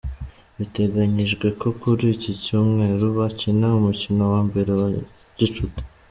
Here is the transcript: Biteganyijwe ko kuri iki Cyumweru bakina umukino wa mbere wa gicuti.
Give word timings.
Biteganyijwe 0.57 1.47
ko 1.59 1.67
kuri 1.81 2.05
iki 2.15 2.31
Cyumweru 2.43 3.05
bakina 3.17 3.67
umukino 3.79 4.23
wa 4.33 4.39
mbere 4.47 4.71
wa 4.79 4.87
gicuti. 5.37 5.81